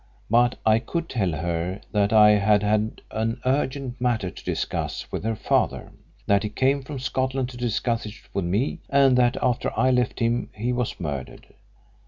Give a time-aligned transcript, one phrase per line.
[0.31, 5.23] But I could tell her that I had had an urgent matter to discuss with
[5.23, 5.91] her father;
[6.25, 10.17] that he came from Scotland to discuss it with me, and that after I left
[10.19, 11.53] him he was murdered.